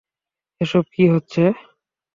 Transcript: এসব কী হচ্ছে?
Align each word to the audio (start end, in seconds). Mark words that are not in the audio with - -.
এসব 0.61 0.83
কী 0.93 1.03
হচ্ছে? 1.13 1.43